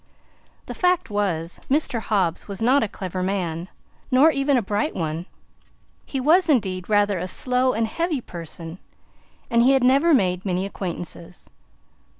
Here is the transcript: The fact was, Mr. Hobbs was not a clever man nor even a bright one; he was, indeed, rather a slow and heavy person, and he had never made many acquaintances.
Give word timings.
The 0.65 0.73
fact 0.73 1.11
was, 1.11 1.61
Mr. 1.69 1.99
Hobbs 2.01 2.47
was 2.47 2.59
not 2.59 2.81
a 2.81 2.87
clever 2.87 3.21
man 3.21 3.69
nor 4.09 4.31
even 4.31 4.57
a 4.57 4.61
bright 4.63 4.95
one; 4.95 5.27
he 6.07 6.19
was, 6.19 6.49
indeed, 6.49 6.89
rather 6.89 7.19
a 7.19 7.27
slow 7.27 7.73
and 7.73 7.85
heavy 7.85 8.19
person, 8.19 8.79
and 9.51 9.61
he 9.61 9.73
had 9.73 9.83
never 9.83 10.11
made 10.11 10.43
many 10.43 10.65
acquaintances. 10.65 11.51